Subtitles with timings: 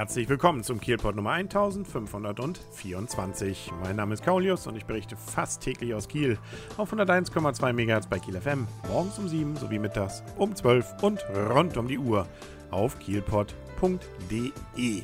[0.00, 3.70] Herzlich willkommen zum Kielpot Nummer 1524.
[3.82, 6.38] Mein Name ist Kaulius und ich berichte fast täglich aus Kiel
[6.78, 11.76] auf 101,2 MHz bei Kiel FM, morgens um 7 sowie mittags um 12 und rund
[11.76, 12.26] um die Uhr
[12.70, 12.98] auf
[13.80, 15.02] kielpot.de.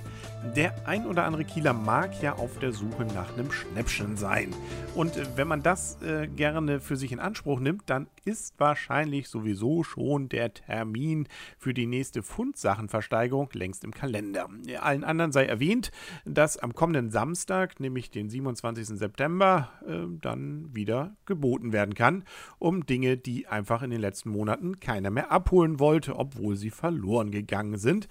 [0.54, 4.54] Der ein oder andere Kieler mag ja auf der Suche nach einem Schnäppchen sein.
[4.94, 9.28] Und äh, wenn man das äh, gerne für sich in Anspruch nimmt, dann ist wahrscheinlich
[9.28, 11.26] sowieso schon der Termin
[11.58, 14.48] für die nächste Fundsachenversteigerung längst im Kalender.
[14.80, 15.90] Allen anderen sei erwähnt,
[16.24, 18.98] dass am kommenden Samstag, nämlich den 27.
[18.98, 22.24] September, äh, dann wieder geboten werden kann,
[22.58, 27.30] um Dinge, die einfach in den letzten Monaten keiner mehr abholen wollte, obwohl sie verloren
[27.30, 28.08] gegangen sind.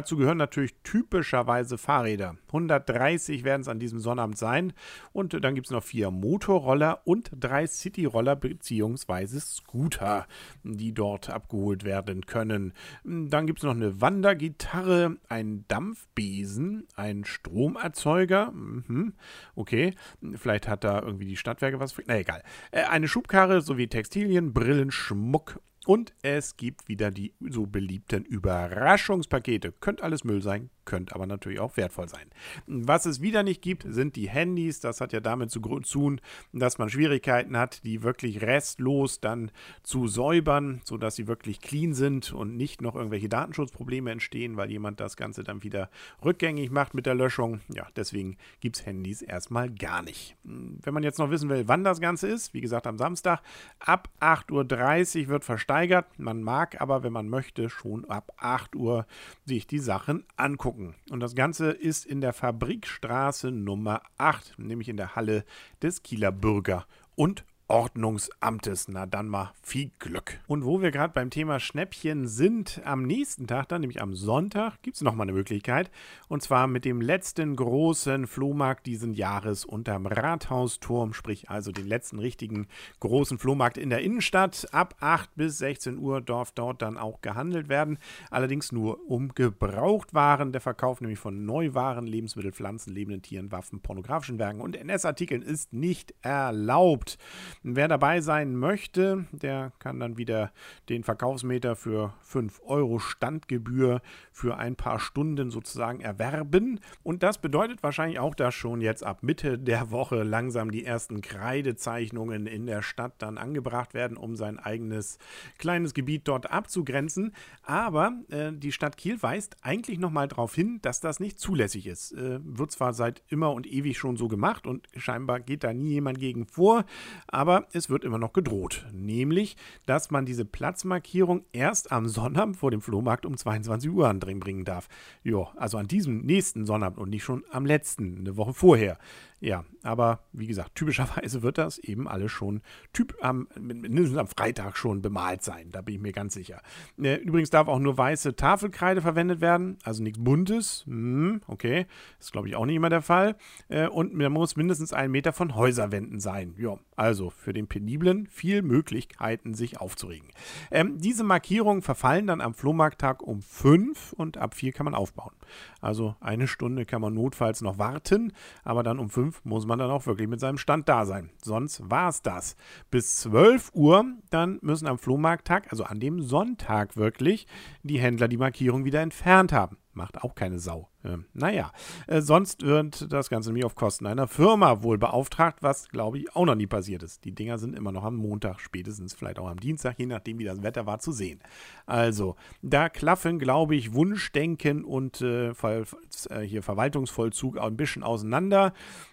[0.00, 2.36] Dazu gehören natürlich typischerweise Fahrräder.
[2.46, 4.72] 130 werden es an diesem Sonnabend sein.
[5.12, 9.38] Und dann gibt es noch vier Motorroller und drei Cityroller bzw.
[9.40, 10.26] Scooter,
[10.62, 12.72] die dort abgeholt werden können.
[13.04, 18.52] Dann gibt es noch eine Wandergitarre, einen Dampfbesen, einen Stromerzeuger.
[18.52, 19.12] Mhm.
[19.54, 19.92] Okay,
[20.36, 21.94] vielleicht hat da irgendwie die Stadtwerke was.
[22.06, 22.42] Na egal.
[22.70, 29.72] Äh, eine Schubkarre sowie Textilien, Brillen, Schmuck und es gibt wieder die so beliebten Überraschungspakete.
[29.72, 32.26] Könnte alles Müll sein, könnte aber natürlich auch wertvoll sein.
[32.66, 34.80] Was es wieder nicht gibt, sind die Handys.
[34.80, 36.20] Das hat ja damit zu tun,
[36.52, 39.52] dass man Schwierigkeiten hat, die wirklich restlos dann
[39.84, 44.98] zu säubern, sodass sie wirklich clean sind und nicht noch irgendwelche Datenschutzprobleme entstehen, weil jemand
[44.98, 45.90] das Ganze dann wieder
[46.24, 47.60] rückgängig macht mit der Löschung.
[47.72, 50.36] Ja, deswegen gibt es Handys erstmal gar nicht.
[50.42, 53.42] Wenn man jetzt noch wissen will, wann das Ganze ist, wie gesagt am Samstag,
[53.78, 56.18] ab 8.30 Uhr wird versteigert.
[56.18, 59.06] Man mag aber, wenn man möchte, schon ab 8 Uhr
[59.44, 60.94] sich die Sachen angucken gucken.
[61.10, 65.44] Und das Ganze ist in der Fabrikstraße Nummer 8, nämlich in der Halle
[65.82, 68.88] des Kieler Bürger und Ordnungsamtes.
[68.88, 70.40] Na dann mal viel Glück.
[70.48, 74.82] Und wo wir gerade beim Thema Schnäppchen sind, am nächsten Tag, dann nämlich am Sonntag,
[74.82, 75.90] gibt es nochmal eine Möglichkeit.
[76.28, 82.18] Und zwar mit dem letzten großen Flohmarkt diesen Jahres unterm Rathausturm, sprich also den letzten
[82.18, 82.66] richtigen
[82.98, 84.66] großen Flohmarkt in der Innenstadt.
[84.72, 87.98] Ab 8 bis 16 Uhr darf dort dann auch gehandelt werden.
[88.30, 90.50] Allerdings nur um Gebrauchtwaren.
[90.50, 95.72] Der Verkauf nämlich von Neuwaren, Lebensmittel, Pflanzen, lebenden Tieren, Waffen, pornografischen Werken und NS-Artikeln ist
[95.72, 97.16] nicht erlaubt.
[97.62, 100.50] Wer dabei sein möchte, der kann dann wieder
[100.88, 104.00] den Verkaufsmeter für 5 Euro Standgebühr
[104.32, 106.80] für ein paar Stunden sozusagen erwerben.
[107.02, 111.20] Und das bedeutet wahrscheinlich auch, dass schon jetzt ab Mitte der Woche langsam die ersten
[111.20, 115.18] Kreidezeichnungen in der Stadt dann angebracht werden, um sein eigenes
[115.58, 117.34] kleines Gebiet dort abzugrenzen.
[117.62, 122.12] Aber äh, die Stadt Kiel weist eigentlich nochmal darauf hin, dass das nicht zulässig ist.
[122.12, 125.90] Äh, wird zwar seit immer und ewig schon so gemacht und scheinbar geht da nie
[125.90, 126.86] jemand gegen vor,
[127.26, 128.86] aber aber es wird immer noch gedroht.
[128.92, 134.64] Nämlich, dass man diese Platzmarkierung erst am Sonnabend vor dem Flohmarkt um 22 Uhr anbringen
[134.64, 134.88] darf.
[135.24, 138.98] Ja, also an diesem nächsten Sonnabend und nicht schon am letzten, eine Woche vorher.
[139.40, 142.60] Ja, aber wie gesagt, typischerweise wird das eben alles schon
[142.92, 145.70] typ am, mindestens am Freitag schon bemalt sein.
[145.70, 146.60] Da bin ich mir ganz sicher.
[147.02, 150.84] Äh, übrigens darf auch nur weiße Tafelkreide verwendet werden, also nichts Buntes.
[150.86, 151.86] Hm, okay,
[152.18, 153.36] ist glaube ich auch nicht immer der Fall.
[153.68, 156.54] Äh, und man muss mindestens einen Meter von Häuserwänden sein.
[156.58, 160.28] Ja, also für den Peniblen viel Möglichkeiten, sich aufzuregen.
[160.70, 165.32] Ähm, diese Markierungen verfallen dann am Flohmarkttag um 5 und ab 4 kann man aufbauen.
[165.80, 168.32] Also eine Stunde kann man notfalls noch warten,
[168.64, 171.30] aber dann um 5 5 muss man dann auch wirklich mit seinem Stand da sein.
[171.42, 172.56] Sonst war es das.
[172.90, 177.46] Bis 12 Uhr, dann müssen am Flohmarkttag, also an dem Sonntag wirklich,
[177.82, 179.76] die Händler die Markierung wieder entfernt haben.
[179.92, 180.88] Macht auch keine Sau.
[181.04, 181.72] Ähm, naja,
[182.06, 186.36] äh, sonst wird das Ganze nämlich auf Kosten einer Firma wohl beauftragt, was glaube ich
[186.36, 187.24] auch noch nie passiert ist.
[187.24, 190.44] Die Dinger sind immer noch am Montag, spätestens vielleicht auch am Dienstag, je nachdem wie
[190.44, 191.40] das Wetter war, zu sehen.
[191.86, 198.72] Also, da klaffen, glaube ich, Wunschdenken und äh, äh, hier Verwaltungsvollzug ein bisschen auseinander.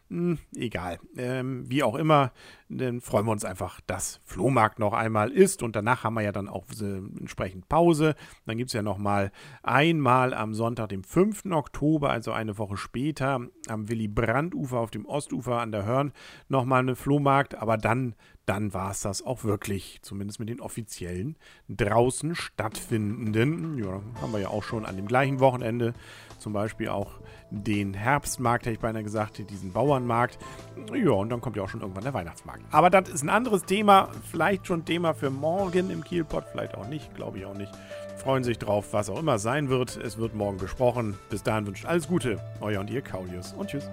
[0.09, 0.99] Hm, egal.
[1.17, 2.31] Ähm, wie auch immer,
[2.69, 6.31] dann freuen wir uns einfach, dass Flohmarkt noch einmal ist und danach haben wir ja
[6.31, 8.15] dann auch äh, entsprechend Pause.
[8.45, 9.31] Dann gibt es ja nochmal
[9.63, 11.47] einmal am Sonntag, dem 5.
[11.51, 16.11] Oktober, Oktober, also eine Woche später, am Willy-Brandt-Ufer auf dem Ostufer an der Hörn
[16.49, 18.15] nochmal eine Flohmarkt, aber dann,
[18.47, 21.37] dann war es das auch wirklich, zumindest mit den offiziellen
[21.69, 23.77] draußen stattfindenden.
[23.77, 25.93] Ja, haben wir ja auch schon an dem gleichen Wochenende
[26.39, 27.19] zum Beispiel auch
[27.51, 30.39] den Herbstmarkt, hätte ich beinahe gesagt, diesen Bauernmarkt.
[30.95, 32.63] Ja, und dann kommt ja auch schon irgendwann der Weihnachtsmarkt.
[32.71, 36.87] Aber das ist ein anderes Thema, vielleicht schon Thema für morgen im Kielpot, vielleicht auch
[36.87, 37.71] nicht, glaube ich auch nicht
[38.17, 39.97] freuen sich drauf, was auch immer sein wird.
[39.97, 41.17] Es wird morgen besprochen.
[41.29, 42.39] Bis dahin wünscht alles Gute.
[42.61, 43.89] Euer und ihr Kaulius und tschüss.